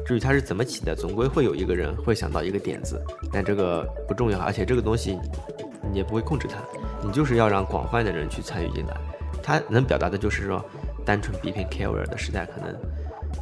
[0.05, 5.17] 至于它是怎么起的，总归会有一个人会想到一个点子，但这个不重要，而且这个东西
[5.91, 6.57] 你也不会控制它，
[7.03, 8.95] 你就是要让广泛的人去参与进来。
[9.43, 10.63] 他能表达的就是说，
[11.03, 12.69] 单纯比拼 KOL 的时代可能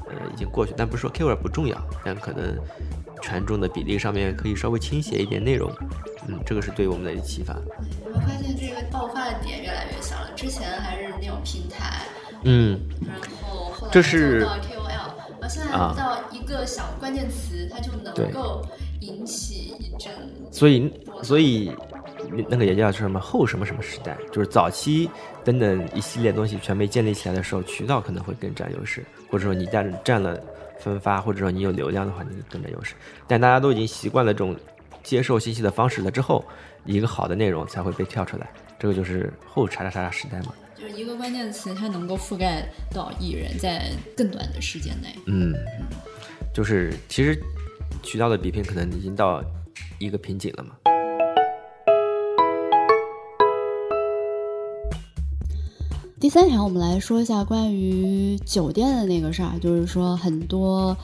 [0.08, 2.58] 呃已经过去，但不是说 KOL 不重要，但可能
[3.22, 5.70] 权重的比例上面可以稍微倾斜一点内容。
[6.28, 7.54] 嗯，这个是对我们的启发。
[8.06, 12.04] 我发现这个爆发的点越来越小了，之前还是那种平台，
[12.44, 18.66] 嗯，然后后来这是到 KOL，然后现在啊到一个小关键词，它就能够
[19.02, 20.14] 引起一阵
[20.52, 20.94] 所以
[21.24, 21.76] 所以
[22.48, 25.10] 那个也叫什么后什么什么时代，就是早期
[25.44, 30.40] 等等一系列东西全被建立起来的时候，渠道可能会更占优势，或者说你占占了
[30.80, 32.96] 分发，或者说你有流量的话，你更占优势。
[33.28, 34.56] 但大家都已经习惯了这种
[35.04, 36.46] 接受信息的方式了之后，
[36.86, 40.54] 一个好的内容才会被跳出来，这个就是后叉叉叉叉时代嘛。
[40.76, 45.14] 就是一个关键词，它能够覆盖到艺人，在更短的时间内。
[45.26, 45.54] 嗯，
[46.54, 47.38] 就是其实
[48.02, 49.44] 渠道的比拼可能已经到
[49.98, 50.76] 一个瓶颈了嘛。
[56.20, 60.96] 第三条，我们来说一下关于酒店的那个事儿，就是说很多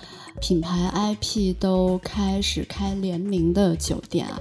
[0.41, 4.39] 品牌 IP 都开始开联名的酒店啊，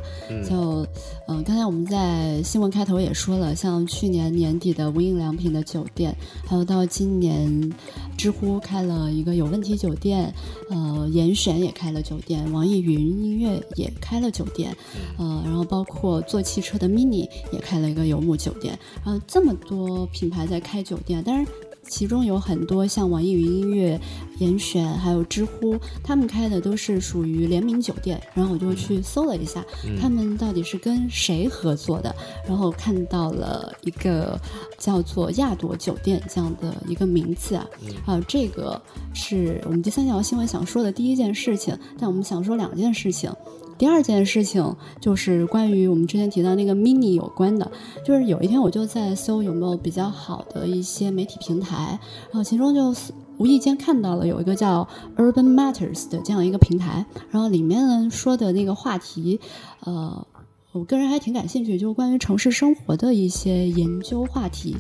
[0.49, 0.87] 就
[1.27, 6.15] 嗯、刚才我们在新闻开头也说了，像去年年底的无印良品的酒店，
[6.47, 7.73] 还有到今年
[8.19, 10.35] 知乎开了一个有问题酒店，
[10.69, 14.77] 呃，严选也开了酒店，网易云音乐也开了酒店，
[15.17, 21.51] 呃，然后包括做汽车的 MINI 也开了一个游牧酒店，然后这么多品牌在开酒店，但是。
[21.87, 24.01] 其中有很多像网易云音乐、
[24.39, 28.21] 严选还有知乎，他们开的都是属于联名酒店。
[28.35, 29.65] 然后我就去搜了一下，
[30.01, 32.15] 他们到底是跟谁合作的，
[32.47, 34.41] 然后看到了一个
[34.79, 37.67] 叫做亚朵酒店这样的一个名字啊，
[38.05, 38.81] 还有这个
[39.13, 43.33] 是我们第三条新闻想说的第一件事情，但我们想说两件事情。
[43.77, 47.71] 第二件事情就是关于我们之前提到那个 mini 有关的，
[48.05, 51.99] 就是有一天我就在搜有没有比较好的一些媒体平台，
[52.31, 52.95] 然后其中就
[53.37, 59.41] 无意间看到了有一个叫 Urban Matters 的这样一个平台，然后里面呢说的那个话题，
[59.81, 60.27] 呃。
[60.73, 64.77] 我个人还挺感兴趣，就是关于城市生活的一些研究话题，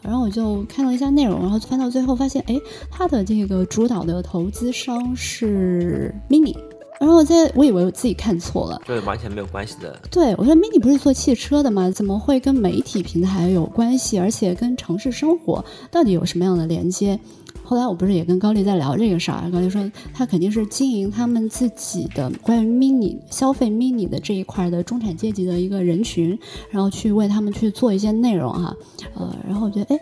[0.00, 2.58] 然后我就看了一下内容，然后翻到最后发现，哎，
[2.90, 6.56] 它的这个主导的投资商是 Mini，
[7.00, 9.98] 然后我在我以为我自己看错了，这完全没有关系的。
[10.10, 11.90] 对我说 Mini 不是做汽车的吗？
[11.90, 14.18] 怎么会跟媒体平台有关系？
[14.18, 17.18] 而且跟城市生活到底有什么样的连接？
[17.62, 26.38] 后来我不是也跟高丽在聊这个事儿，高丽说他肯定是经营他们自己的关于 mini 消费 mini 的这一块的中产阶级的一个人群，
[26.70, 28.76] 然后去为他们去做一些内容哈，
[29.14, 30.00] 呃，然后我觉得哎。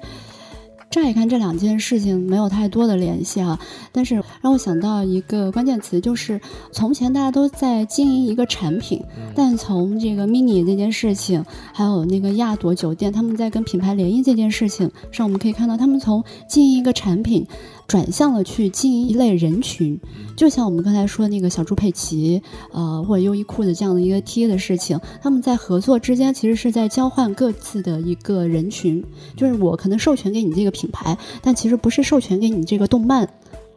[0.92, 3.59] 乍一看这两件事情没有太多的联系哈，
[3.92, 6.38] 但是让我想到一个关键词，就是
[6.70, 9.02] 从前大家都在经营一个产品，
[9.35, 17.46] 但从这个 mini 这件事情，还有那个亚朵酒店他们在跟品牌联姻这件事情上，我们可以看到他们从经营一个产品。
[17.87, 20.01] 转向了去经营一类人群，
[20.37, 22.40] 就像我们刚才说的那个小猪佩奇，
[22.73, 29.05] 呃，或者优衣库的这样的一个贴的事情，他们在合作之间其实是在交换各自的一个人群，
[29.37, 33.29] 就是我可能授权给你这个品牌，但其实不是授权给你这个动漫，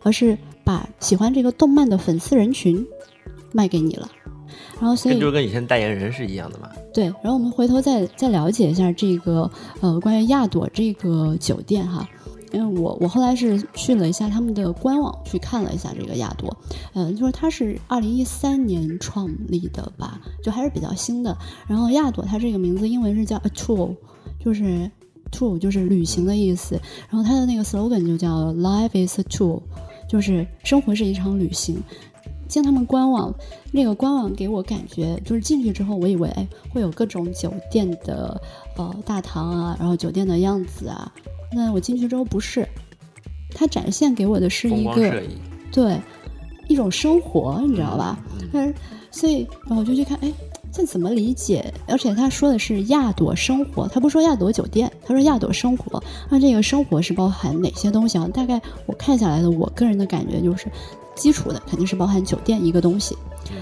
[0.01, 2.85] 而是把喜欢这个动漫的粉丝人群
[3.51, 4.09] 卖给你了。
[4.79, 6.69] 然后，所以这就跟以前代言人是一样的嘛。
[6.93, 9.49] 对，然后我们回头再再了解一下这个
[9.81, 12.07] 呃关于亚朵这个酒店哈。
[12.55, 16.55] 因为我我后来是去了一下他们的官网，去看了一下这个亚朵，
[16.93, 21.37] 嗯、就是它是二零一三年创立的吧，就还是比较新的。
[21.67, 23.93] 然后亚朵它这个名字英文是叫 a tour，
[24.39, 24.89] 就是
[25.31, 26.79] tour 就是旅行的意思。
[27.09, 29.61] 然后它的那个 slogan 就叫 Life is a tour，
[30.07, 31.83] 就是生活是一场旅行。
[32.47, 33.33] 进他们官网，
[33.71, 38.39] 那个官网给我感觉就是进去之后，我以为哎会有各种酒店的
[38.77, 41.11] 呃大堂啊，然后酒店的样子啊。
[41.55, 42.67] 那我进去之后不是，
[43.51, 45.23] 它展现给我的是一个
[45.71, 45.97] 对
[46.67, 48.19] 一种生活，你知道吧？
[48.51, 48.75] 但是
[49.09, 50.31] 所以然后我就去看，哎，
[50.71, 51.73] 这怎么理解？
[51.87, 56.03] 而且他说的是亚朵生活，他不说亚朵酒店，他说亚朵生活。
[56.29, 58.27] 那这个生活是包含哪些东西啊？
[58.33, 60.67] 大概我看下来的，我个人的感觉就是，
[61.15, 63.17] 基础的肯定是包含酒店一个东西。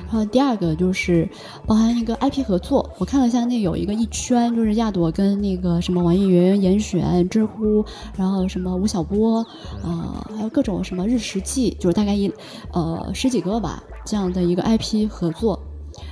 [0.08, 1.28] 然后第二个就是
[1.66, 7.84] 包含一个 IP 合作，我看了一下，那有一个一圈，就是亚朵跟那个什么网易云、严选、知乎，
[8.16, 9.46] 然后什么吴晓波，
[9.84, 12.32] 呃，还有各种什么日食记，就是大概一
[12.72, 15.60] 呃十几个吧这样的一个 IP 合作。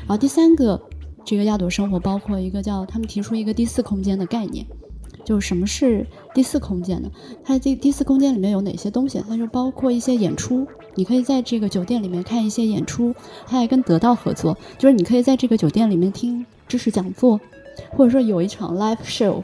[0.01, 0.81] 然后第三个，
[1.23, 4.65] 这个亚朵生活包括一个叫他们提出一个第四空间的概念，
[5.23, 7.09] 就是什么是第四空间呢？
[7.43, 9.21] 它这第四空间里面有哪些东西？
[9.27, 10.65] 它就包括一些演出，
[10.95, 13.13] 你可以在这个酒店里面看一些演出，
[13.45, 17.39] 它还跟得到合作，就是你可以在这个酒店里面听知识讲座，
[17.89, 19.43] 或者说有一场 live show，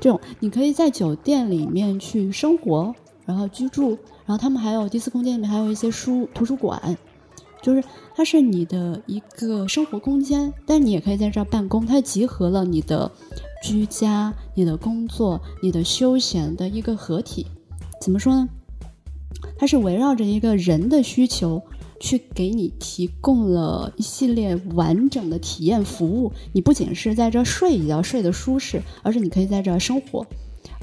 [0.00, 2.94] 这种你可以在酒店里面去生活，
[3.24, 3.90] 然后居住，
[4.26, 6.98] 然后他们还有第四空间里面还有一些书图书馆，
[7.62, 7.82] 就是
[8.14, 13.10] 它是你的一个生活空间，但你也可以在这儿办公，它集合了你的
[13.62, 17.46] 居家、你的工作、你的休闲的一个合体。
[18.00, 18.48] 怎么说呢？
[19.58, 21.62] 它是围绕着一个人的需求，
[22.00, 26.32] 去给你提供了一系列完整的体验服务。
[26.52, 30.26] 你不仅是在这儿睡一觉睡得舒适，而是你可以在这儿生活。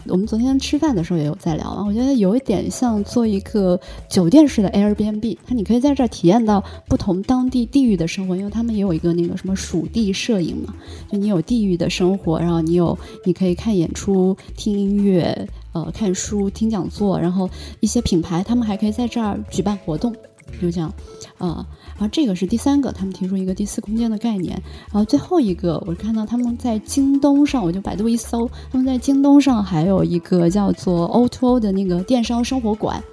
[0.10, 10.74] 我们昨天吃饭的时候也有在聊啊，我觉得有一点像做一个酒店式的 Airbnb，它你可以在这儿体验到不同当地地域的生活，因为他们也有一个那个什么属地摄影嘛，
[11.12, 20.13] 就你有地域的生活，然后你有你可以看演出、听音乐、呃看书、听讲座，然后一些品牌他们还可以在这儿举办活动，
[20.62, 20.93] 就这样，
[21.38, 24.62] 啊、然后这个是第三个，他们提出一个第四空间的概念。
[24.91, 33.04] 然后最后一个，我看到他们在京东上，我就百度一搜，他们在京东上还有一个叫做 O2O 的那个电商生活馆。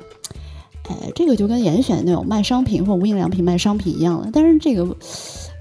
[0.88, 4.28] 哎，这个就跟严选那种卖商品或无印良品卖商品一样了。
[4.32, 4.96] 但是这个，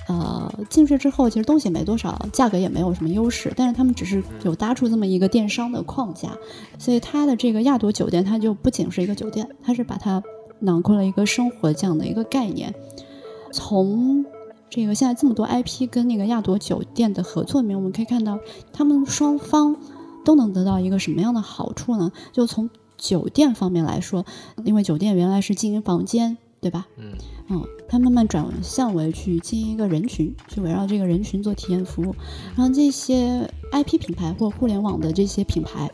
[0.10, 3.52] 呃，进去之后其实东西没多少，价格也没有什么优势。
[3.56, 6.30] 但是他们只是有搭出这么一个电商的框架，
[6.78, 10.22] 所以它的这个亚朵酒店，它就不仅是一个酒店，它是把它
[10.64, 12.74] 囊括了一个生活这样的一个概念。
[13.52, 14.26] 从
[14.70, 18.40] 这个现在这么多 IP 跟那个亚朵酒店的合作里面，我们可以看到
[18.72, 19.76] 他们双方
[20.26, 22.12] 都能得到一个什么样的好处呢？
[22.32, 24.26] 就从酒店方面来说，
[24.64, 26.88] 因为酒店原来是经营房间，对吧？
[26.98, 27.12] 嗯
[27.50, 32.16] 嗯，它慢慢转向为去经营一个人群，去围绕这个人群做体验服务。
[32.56, 35.92] 然后这些 IP 品牌或互联网的这些品牌，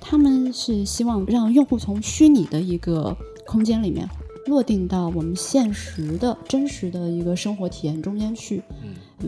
[0.00, 3.16] 他们是希望让用户从虚拟的一个
[3.50, 4.08] 空间里面
[4.46, 8.62] 落定到我们现实的真实的一个生活体验中间去。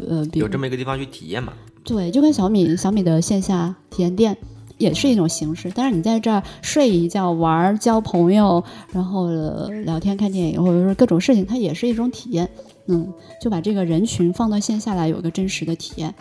[0.09, 1.53] 呃，有这么一个地方去体验嘛。
[1.83, 4.37] 对，就跟小米小米的线下体验店
[4.79, 5.73] 也是一种形式。
[5.75, 12.49] 但是你在这儿睡一觉、玩儿、交朋友，然后、呃聊天、看电影，或者说各种事情，它也是一种体验。
[12.87, 16.15] 嗯，就把这个人群放到线下来，有一个真实的体验，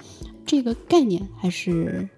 [0.43, 2.09] 这个概念还是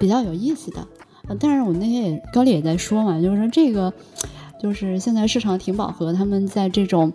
[0.00, 0.88] 比较有意思的。
[1.28, 3.92] 呃，但是我那天也高丽也在说嘛，就是说这个
[4.64, 7.12] 就是现在市场挺饱和，他们在这种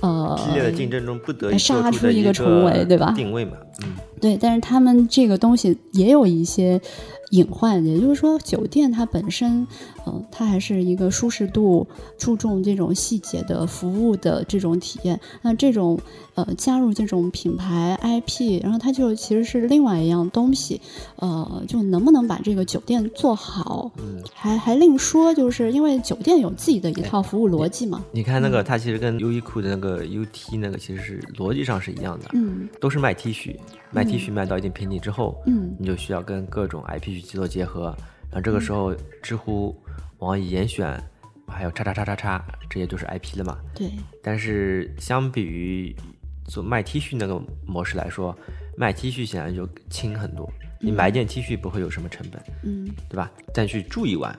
[0.00, 3.12] 呃激烈的竞争中不得已杀出一个重围对吧？
[3.14, 6.80] 定位嘛，嗯，对，但是他们这个东西也有一些
[7.32, 9.66] 隐患，也就是说，酒店它本身，
[10.14, 15.18] 嗯、它还是一个舒适度，注重这种细节的服务的这种体验。
[15.42, 15.98] 那这种
[16.34, 20.80] 呃加入这种品牌 IP，然后它就其实是另外一样东西，
[21.16, 28.04] 呃，就能不能把这个酒店做好，嗯还还另说，就是因为酒店有自己的一套服务逻辑嘛。
[28.12, 33.56] 你看那个，它其实跟优衣库的那个 UT 那个其实是逻辑上是一样的，嗯都是卖 T 恤，
[33.90, 37.94] 卖 T 恤卖到一定瓶颈之后，嗯你就需要跟各种 IP 去做结合，
[38.30, 39.74] 然后这个时候知乎、
[40.18, 41.00] 网易严选，
[41.46, 43.58] 还有叉叉叉叉叉，这些就是 IP 了嘛。
[43.74, 43.90] 对，
[44.22, 45.94] 但是相比于
[46.46, 48.36] 做卖 T 恤那个模式来说，
[48.76, 50.50] 卖 T 恤显然就轻很多。
[50.80, 52.88] 你买一件 T 恤不会有什么成本，嗯。
[53.08, 53.30] 对吧？
[53.52, 54.36] 但去住一晚，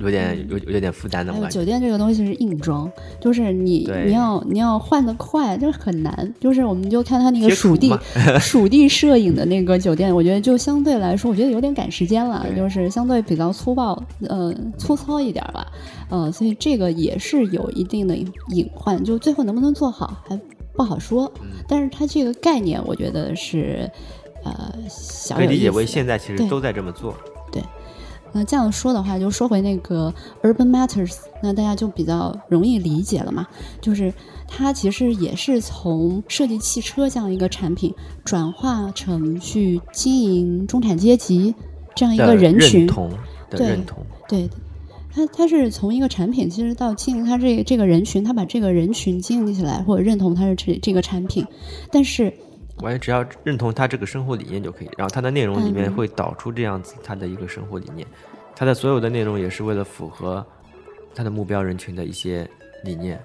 [0.00, 1.58] 有点有有点负担的，还有我感觉。
[1.60, 6.34] 酒店这个东西是硬装，就是你你要你要换的快，这很难。
[6.40, 7.92] 就是我们就看他那个属地
[8.40, 15.66] 属地摄影的那个酒店，我觉得就相对来说，我觉得有点赶时间了， 就是相对比较粗暴，呃，粗糙一点吧，
[16.08, 20.38] 呃，所以这个也是有一定的隐患，就最后能不能做好还
[20.74, 21.30] 不好说。
[21.42, 23.88] 嗯但是它这个概念，我觉得是
[24.44, 27.14] 呃小可以理解为现在其实都在这么做。
[28.32, 30.12] 那这样说的话，就说回那个
[30.42, 33.46] Urban Matters，那大家就比较容易理解了嘛。
[33.80, 34.12] 就是
[34.46, 41.54] 它其实也是从设计汽车这样一个产品，转化成去经营中产阶级
[41.94, 42.80] 这样一个人群。
[42.80, 43.10] 认同
[43.50, 44.48] 的对认同，对，
[45.12, 51.44] 它它是从一个产品，其实到经营它这这个人群，它把这个人群经营起来，或者认同它是这这个产品，
[51.90, 52.32] 但是
[52.82, 54.90] 完全只要认同他这个生活理念就可以。
[54.96, 58.06] 然后他的内容里面嗯会导出这样子他的一个生活理念，
[58.54, 60.44] 他的所有的内容也是为了符合
[61.14, 62.48] 他的目标人群的一些
[62.84, 63.20] 理念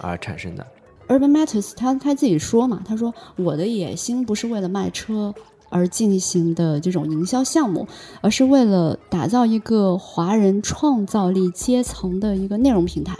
[0.00, 0.66] 而产生的。
[1.08, 5.32] Urban Matters 他他自己说嘛，他说我的野心不是为了卖车
[5.68, 7.86] 而进行的这种营销项目，
[8.20, 13.16] 而是为了打造一个华人创造力阶层的一个内容平台。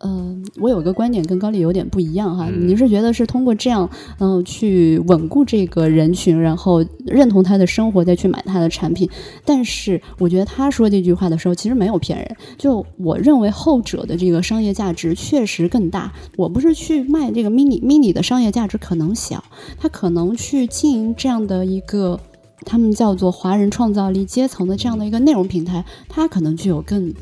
[0.00, 2.46] 嗯、我有个观点跟高丽有点不一样哈。
[2.48, 3.88] 嗯你是觉得是通过这样，
[4.18, 9.08] 嗯、去稳固这个人群，然后认同他的生活，再去买他的产品。
[9.44, 12.36] 但是我觉得他说这句话的时候，其实没有骗人。
[12.56, 16.12] 就我认为后者的这个商业价值确实更大。
[16.36, 19.42] 我不是去卖这个 mini mini 的商业价值可能小，
[19.78, 22.18] 他可能去经营这样的一个。
[22.66, 27.14] 他们叫做华人创造力阶层的这样的一个内容平台，它可能具有更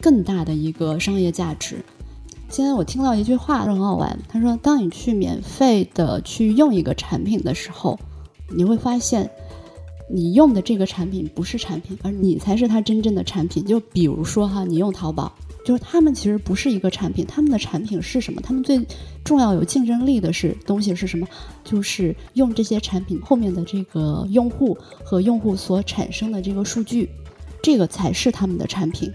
[0.00, 1.76] 更大的一个商业价值。
[2.50, 7.96] 今天我听到一句话很好玩，他说：“当你去免费的去用一个产品的时候，
[8.48, 9.30] 你会发现，
[10.08, 13.64] 你用的这个产品不是产品，而你才是它真正的产品。
[13.64, 15.32] 就比如说哈，你用淘宝，
[15.64, 18.40] 就是他们其实不是一个产品，他们的产品是什么？
[18.40, 18.84] 他们最
[19.22, 21.28] 重要有竞争力的是东西是什么？
[21.62, 27.08] 就是用这些产品后面的这个用户和用户所产生的这个数据，
[27.62, 29.08] 这个才是他们的产品。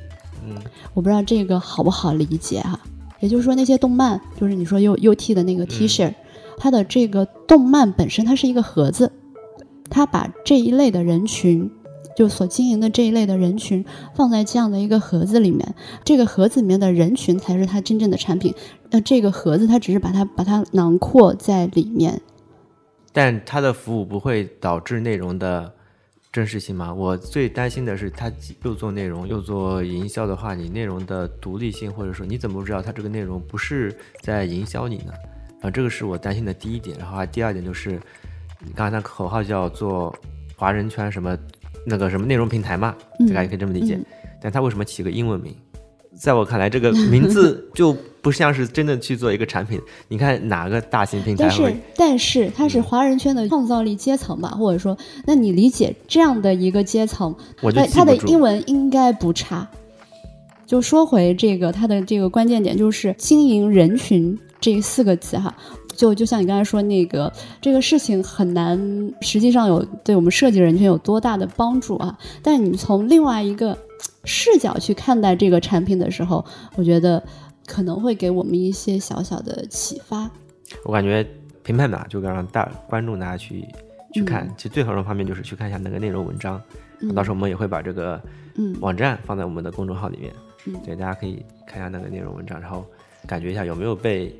[0.47, 0.55] 嗯，
[0.93, 2.79] 我不知道这个好不好理解哈。
[3.25, 6.13] 也就是说，那些动漫，就是你说 U U T 的那个 T 恤，
[6.59, 9.11] 它的这个动漫本身它是一个盒子，
[9.89, 11.71] 它把这一类的人群。
[12.15, 18.53] 就所经营的这一类的人群放在这样的一个盒子里面，这个盒子里面的人群才是它真正的产品。
[18.91, 22.21] 那，这个盒子它只是把它把它囊括在里面。
[23.11, 25.73] 但它的服务不会导致内容的
[26.35, 26.93] 真实性嘛？
[26.93, 28.29] 我最担心的是，它
[28.63, 35.13] 又做内容又做营销的话，你内容的独立性，或者说你怎么知道它这个内容不是在营销你呢？
[35.61, 36.97] 啊，这个是我担心的第一点。
[36.99, 37.91] 然后还第二点就是，
[38.59, 40.13] 你刚才那口号叫做
[40.57, 41.37] 华人圈什么
[41.85, 43.95] 那个什么内容平台嘛，嗯大家也可以这么理解。
[43.95, 44.05] 嗯
[44.41, 45.55] 但它为什么起个英文名？
[46.19, 49.79] 在我看来，这个名字就不像是真的去做一个产品。
[50.07, 51.75] 你看哪个大型平台但是？
[51.95, 54.97] 但是它是华人圈的创造力阶层吧，或者说，
[55.27, 59.69] 那你理解这样的一个阶层，那它的英文应该不差。
[60.65, 65.55] 就说回这个，它的这个关键点就是经营人群这四个字哈。
[65.95, 72.17] 就就像你刚才说那个，这个事情很难，实际上有对我们设计人群有多大的帮助啊？
[72.41, 73.77] 但你从另外一个
[74.23, 76.43] 视角去看待这个产品的时候，
[76.75, 77.23] 我觉得
[77.65, 80.29] 可能会给我们一些小小的启发。
[80.83, 81.25] 我感觉
[81.63, 83.65] 评判吧，就该让大观众大家去
[84.13, 84.47] 去看。
[84.57, 86.61] 其实最好的方面就是去看一下那个内容文章，
[86.99, 88.21] 嗯到时候我们也会把这个
[88.55, 90.33] 嗯网站放在我们的公众号里面。
[90.65, 92.83] 嗯对，大家可以看一下那个内容文章，然后
[93.27, 94.35] 感觉一下有没有被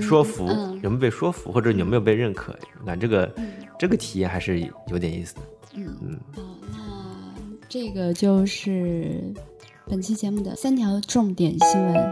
[0.00, 2.56] 说服，嗯有没有被说服，或者有没有被认可。
[2.80, 4.58] 我感觉这个、嗯这个体验还是
[4.88, 5.40] 有点意思的。
[5.74, 7.34] 嗯嗯，哦，那
[7.68, 9.32] 这个就是
[9.88, 12.10] 本期节目的三条重点新闻。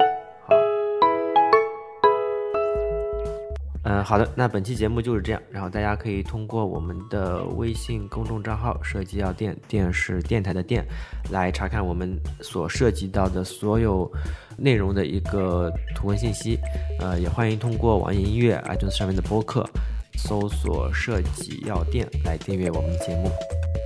[3.85, 5.43] 嗯，好的，那本期节目就是这样。
[5.51, 10.87] 然后大家可以通过我们的微信公众账号“设计药店”，电视电台的电，
[11.31, 14.11] 来查看我们所涉及到的所有
[14.57, 16.59] 内容的一个图文信息。
[16.99, 19.69] 呃，也欢迎通过网易音乐、iTunes 上面的播客
[20.17, 23.31] 搜索“设计药店”来订阅我们的节目。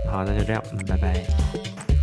[0.08, 1.99] 好，那就这样，嗯，拜拜。